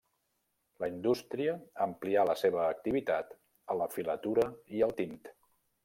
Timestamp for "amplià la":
1.85-2.37